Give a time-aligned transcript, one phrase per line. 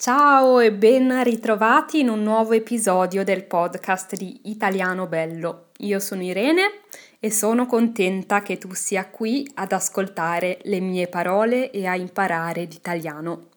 [0.00, 5.70] Ciao e ben ritrovati in un nuovo episodio del podcast di Italiano Bello.
[5.78, 6.82] Io sono Irene
[7.18, 12.62] e sono contenta che tu sia qui ad ascoltare le mie parole e a imparare
[12.62, 13.48] l'italiano.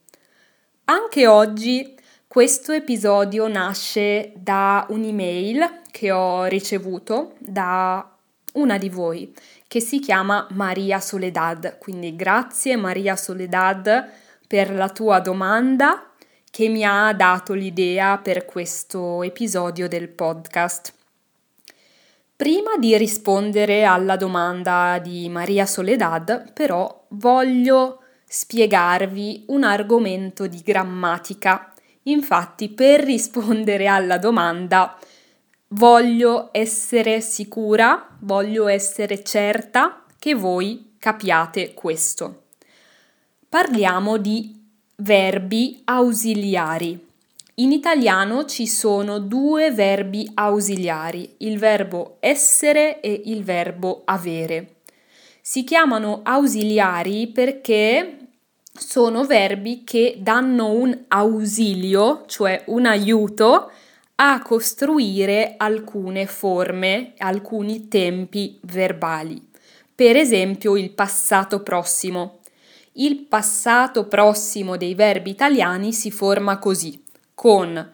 [0.86, 1.94] Anche oggi
[2.26, 8.16] questo episodio nasce da un'email che ho ricevuto da
[8.54, 9.32] una di voi
[9.68, 11.78] che si chiama Maria Soledad.
[11.78, 14.10] Quindi grazie Maria Soledad
[14.48, 16.08] per la tua domanda
[16.52, 20.94] che mi ha dato l'idea per questo episodio del podcast.
[22.36, 31.74] Prima di rispondere alla domanda di Maria Soledad, però, voglio spiegarvi un argomento di grammatica.
[32.04, 34.98] Infatti, per rispondere alla domanda,
[35.70, 42.48] voglio essere sicura, voglio essere certa che voi capiate questo.
[43.48, 44.61] Parliamo di
[45.02, 47.08] verbi ausiliari.
[47.56, 54.76] In italiano ci sono due verbi ausiliari, il verbo essere e il verbo avere.
[55.42, 58.18] Si chiamano ausiliari perché
[58.72, 63.72] sono verbi che danno un ausilio, cioè un aiuto,
[64.16, 69.50] a costruire alcune forme, alcuni tempi verbali.
[69.96, 72.41] Per esempio il passato prossimo.
[72.94, 77.02] Il passato prossimo dei verbi italiani si forma così,
[77.34, 77.92] con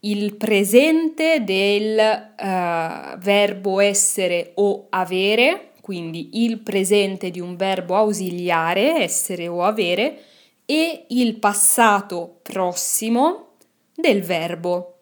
[0.00, 9.02] il presente del uh, verbo essere o avere, quindi il presente di un verbo ausiliare,
[9.02, 10.22] essere o avere,
[10.66, 13.54] e il passato prossimo
[13.94, 14.98] del verbo.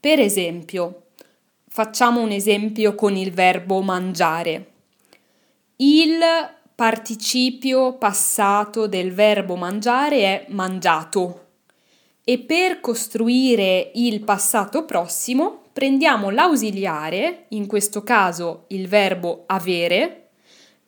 [0.00, 1.04] Per esempio,
[1.68, 4.72] facciamo un esempio con il verbo mangiare.
[5.76, 6.18] Il
[6.74, 11.42] participio passato del verbo mangiare è mangiato.
[12.24, 20.30] E per costruire il passato prossimo prendiamo l'ausiliare, in questo caso il verbo avere,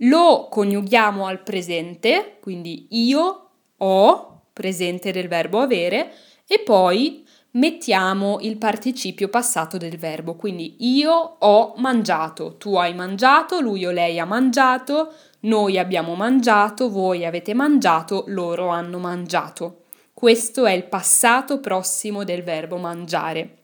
[0.01, 6.13] lo coniughiamo al presente, quindi io ho, presente del verbo avere,
[6.47, 13.61] e poi mettiamo il participio passato del verbo, quindi io ho mangiato, tu hai mangiato,
[13.61, 19.83] lui o lei ha mangiato, noi abbiamo mangiato, voi avete mangiato, loro hanno mangiato.
[20.13, 23.59] Questo è il passato prossimo del verbo mangiare.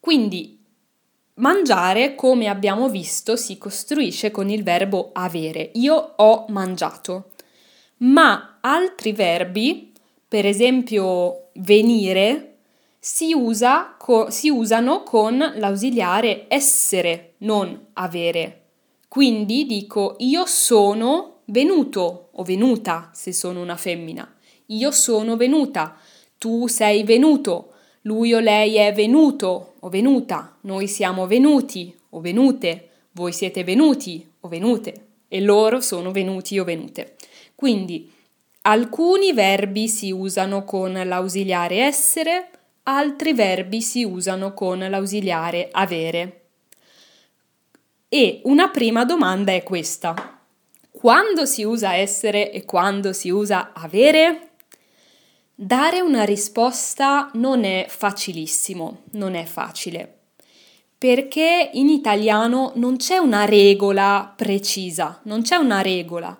[0.00, 0.58] Quindi
[1.34, 5.70] mangiare, come abbiamo visto, si costruisce con il verbo avere.
[5.74, 7.32] Io ho mangiato.
[7.98, 9.92] Ma altri verbi,
[10.26, 12.55] per esempio venire,
[13.08, 18.62] si, usa co- si usano con l'ausiliare essere, non avere.
[19.06, 24.28] Quindi dico io sono venuto o venuta se sono una femmina.
[24.66, 25.96] Io sono venuta,
[26.36, 32.88] tu sei venuto, lui o lei è venuto o venuta, noi siamo venuti o venute,
[33.12, 37.14] voi siete venuti o venute e loro sono venuti o venute.
[37.54, 38.10] Quindi
[38.62, 42.50] alcuni verbi si usano con l'ausiliare essere,
[42.88, 46.42] altri verbi si usano con l'ausiliare avere.
[48.08, 50.40] E una prima domanda è questa.
[50.90, 54.50] Quando si usa essere e quando si usa avere?
[55.54, 60.18] Dare una risposta non è facilissimo, non è facile,
[60.96, 66.38] perché in italiano non c'è una regola precisa, non c'è una regola,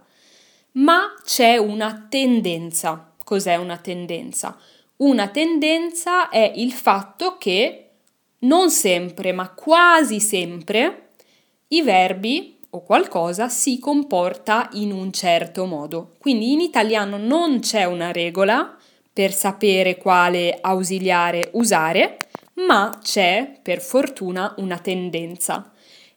[0.73, 3.13] ma c'è una tendenza.
[3.25, 4.57] Cos'è una tendenza?
[4.99, 7.91] Una tendenza è il fatto che
[8.41, 11.11] non sempre, ma quasi sempre,
[11.69, 16.15] i verbi o qualcosa si comporta in un certo modo.
[16.19, 18.75] Quindi in italiano non c'è una regola
[19.13, 22.17] per sapere quale ausiliare usare,
[22.67, 25.73] ma c'è per fortuna una tendenza.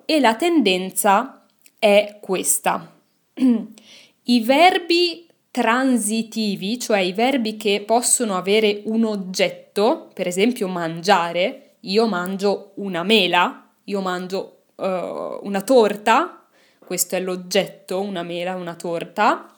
[0.05, 1.45] E la tendenza
[1.77, 2.93] è questa.
[4.23, 5.28] I verbi
[5.59, 13.03] transitivi, cioè i verbi che possono avere un oggetto, per esempio mangiare, io mangio una
[13.03, 16.45] mela, io mangio uh, una torta,
[16.79, 19.53] questo è l'oggetto, una mela, una torta,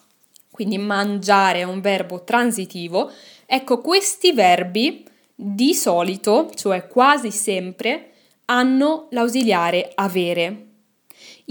[0.50, 3.12] quindi mangiare è un verbo transitivo.
[3.46, 8.10] Ecco, questi verbi di solito, cioè quasi sempre,
[8.46, 10.70] hanno l'ausiliare avere.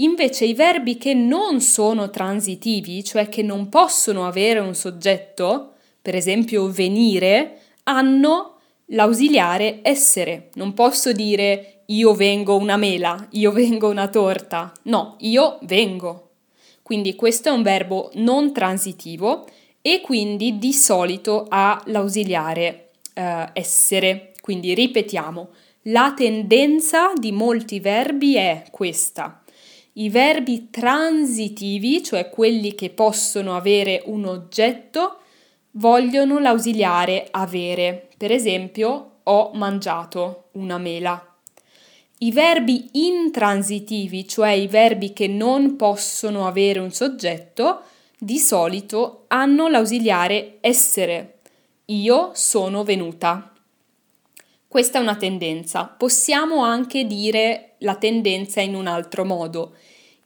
[0.01, 6.15] Invece i verbi che non sono transitivi, cioè che non possono avere un soggetto, per
[6.15, 8.57] esempio venire, hanno
[8.87, 10.49] l'ausiliare essere.
[10.55, 14.71] Non posso dire io vengo una mela, io vengo una torta.
[14.83, 16.29] No, io vengo.
[16.81, 19.47] Quindi questo è un verbo non transitivo
[19.81, 24.31] e quindi di solito ha l'ausiliare eh, essere.
[24.41, 25.49] Quindi ripetiamo,
[25.85, 29.41] la tendenza di molti verbi è questa.
[29.93, 35.17] I verbi transitivi, cioè quelli che possono avere un oggetto,
[35.71, 38.09] vogliono l'ausiliare avere.
[38.17, 41.25] Per esempio, ho mangiato una mela.
[42.19, 47.81] I verbi intransitivi, cioè i verbi che non possono avere un soggetto,
[48.17, 51.39] di solito hanno l'ausiliare essere.
[51.85, 53.51] Io sono venuta.
[54.71, 55.83] Questa è una tendenza.
[55.83, 59.73] Possiamo anche dire la tendenza in un altro modo.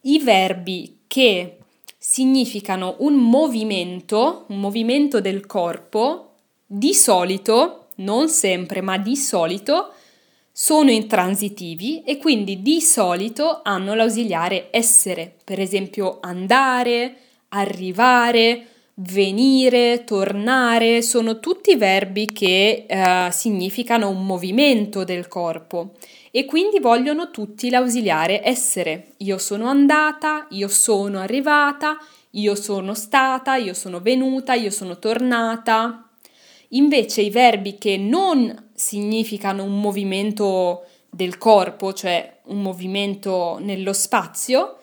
[0.02, 1.56] I verbi che
[1.98, 6.34] significano un movimento, un movimento del corpo,
[6.64, 9.92] di solito, non sempre, ma di solito,
[10.52, 17.16] sono intransitivi e quindi di solito hanno l'ausiliare essere, per esempio andare,
[17.48, 25.92] arrivare, venire, tornare, sono tutti verbi che eh, significano un movimento del corpo
[26.30, 29.12] e quindi vogliono tutti l'ausiliare essere.
[29.18, 31.98] Io sono andata, io sono arrivata,
[32.30, 36.08] io sono stata, io sono venuta, io sono tornata.
[36.70, 44.78] Invece i verbi che non significano un movimento del corpo, cioè un movimento nello spazio,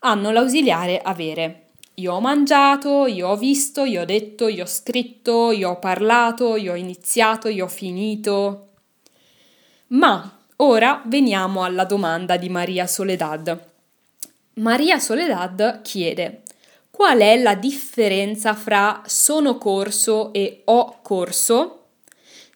[0.00, 1.65] hanno l'ausiliare avere.
[1.98, 6.56] Io ho mangiato, io ho visto, io ho detto, io ho scritto, io ho parlato,
[6.56, 8.68] io ho iniziato, io ho finito.
[9.88, 13.58] Ma ora veniamo alla domanda di Maria Soledad.
[14.54, 16.42] Maria Soledad chiede
[16.90, 21.84] Qual è la differenza fra sono corso e ho corso?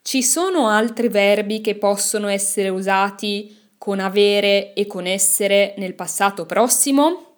[0.02, 6.44] Ci sono altri verbi che possono essere usati con avere e con essere nel passato
[6.44, 7.29] prossimo?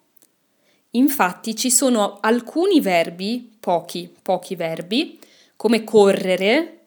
[0.95, 5.19] Infatti ci sono alcuni verbi, pochi, pochi verbi,
[5.55, 6.79] come correre,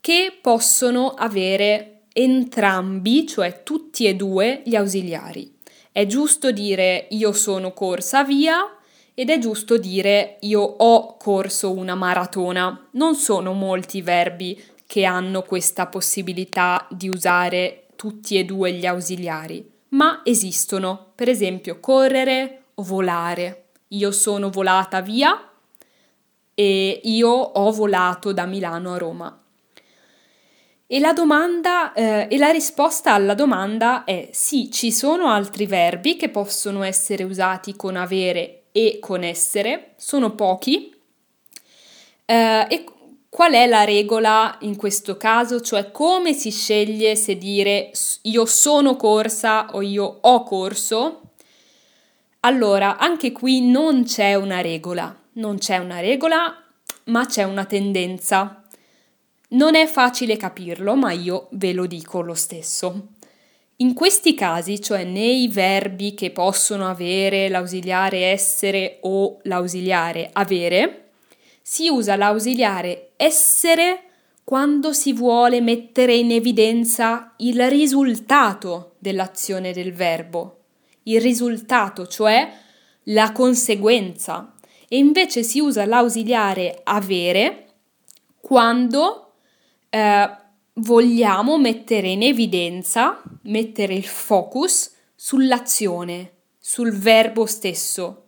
[0.00, 5.58] che possono avere entrambi, cioè tutti e due, gli ausiliari.
[5.92, 8.76] È giusto dire io sono corsa via
[9.14, 12.88] ed è giusto dire io ho corso una maratona.
[12.92, 19.68] Non sono molti verbi che hanno questa possibilità di usare tutti e due gli ausiliari,
[19.90, 21.12] ma esistono.
[21.14, 23.68] Per esempio correre volare.
[23.88, 25.50] Io sono volata via
[26.54, 29.40] e io ho volato da Milano a Roma.
[30.86, 36.16] E la domanda eh, e la risposta alla domanda è sì, ci sono altri verbi
[36.16, 40.92] che possono essere usati con avere e con essere, sono pochi.
[42.24, 42.84] Eh, e
[43.28, 45.60] qual è la regola in questo caso?
[45.60, 47.92] Cioè come si sceglie se dire
[48.22, 51.29] io sono corsa o io ho corso?
[52.42, 56.56] Allora, anche qui non c'è una regola, non c'è una regola,
[57.04, 58.64] ma c'è una tendenza.
[59.48, 63.08] Non è facile capirlo, ma io ve lo dico lo stesso.
[63.76, 71.10] In questi casi, cioè nei verbi che possono avere l'ausiliare essere o l'ausiliare avere,
[71.60, 74.04] si usa l'ausiliare essere
[74.44, 80.59] quando si vuole mettere in evidenza il risultato dell'azione del verbo,
[81.04, 82.52] il risultato, cioè
[83.04, 84.54] la conseguenza,
[84.88, 87.66] e invece si usa l'ausiliare avere
[88.40, 89.32] quando
[89.88, 90.30] eh,
[90.74, 98.24] vogliamo mettere in evidenza, mettere il focus sull'azione, sul verbo stesso.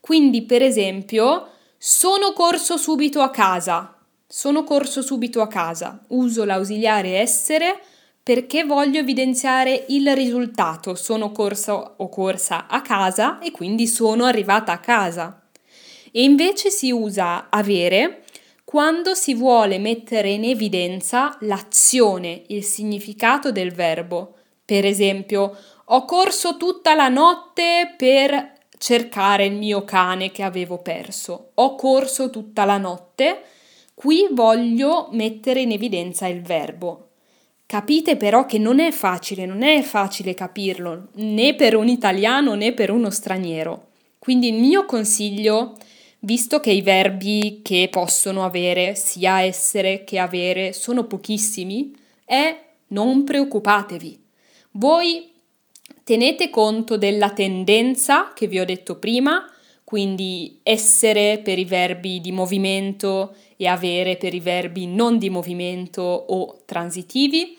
[0.00, 3.96] Quindi, per esempio, sono corso subito a casa.
[4.26, 6.00] Sono corso subito a casa.
[6.08, 7.80] Uso l'ausiliare essere
[8.22, 10.94] perché voglio evidenziare il risultato.
[10.94, 15.42] Sono corso o corsa a casa e quindi sono arrivata a casa.
[16.12, 18.22] E invece si usa avere
[18.64, 24.36] quando si vuole mettere in evidenza l'azione, il significato del verbo.
[24.64, 31.50] Per esempio, ho corso tutta la notte per cercare il mio cane che avevo perso.
[31.54, 33.42] Ho corso tutta la notte.
[33.94, 37.08] Qui voglio mettere in evidenza il verbo.
[37.72, 42.74] Capite però che non è facile, non è facile capirlo, né per un italiano né
[42.74, 43.86] per uno straniero.
[44.18, 45.78] Quindi il mio consiglio
[46.24, 51.92] Visto che i verbi che possono avere sia essere che avere sono pochissimi,
[52.24, 52.56] è
[52.88, 54.22] non preoccupatevi.
[54.72, 55.32] Voi
[56.04, 59.44] tenete conto della tendenza che vi ho detto prima,
[59.92, 66.00] quindi essere per i verbi di movimento e avere per i verbi non di movimento
[66.00, 67.58] o transitivi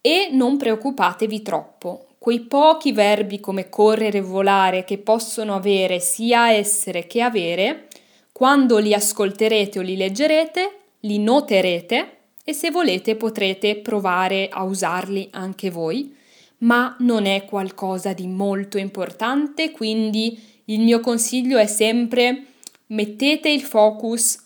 [0.00, 2.06] e non preoccupatevi troppo.
[2.16, 7.88] Quei pochi verbi come correre e volare che possono avere sia essere che avere
[8.32, 15.28] Quando li ascolterete o li leggerete, li noterete e se volete potrete provare a usarli
[15.32, 16.16] anche voi,
[16.60, 22.44] ma non è qualcosa di molto importante, quindi il mio consiglio è sempre
[22.86, 24.38] mettete il focus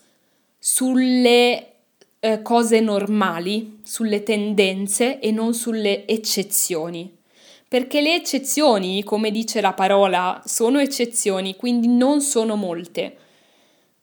[0.59, 1.73] sulle
[2.21, 7.17] eh, cose normali, sulle tendenze e non sulle eccezioni.
[7.67, 13.17] Perché le eccezioni, come dice la parola, sono eccezioni, quindi non sono molte